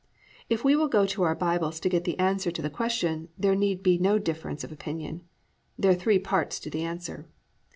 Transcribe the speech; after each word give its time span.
If 0.49 0.63
we 0.63 0.75
will 0.75 0.87
go 0.87 1.05
to 1.05 1.21
our 1.21 1.35
Bibles 1.35 1.79
to 1.81 1.87
get 1.87 2.05
the 2.05 2.17
answer 2.17 2.49
to 2.49 2.61
the 2.63 2.71
question 2.71 3.29
there 3.37 3.53
need 3.53 3.83
be 3.83 3.99
no 3.99 4.17
difference 4.17 4.63
of 4.63 4.71
opinion. 4.71 5.21
There 5.77 5.91
are 5.91 5.93
three 5.93 6.17
parts 6.17 6.59
to 6.61 6.71
the 6.71 6.81
answer. 6.81 7.27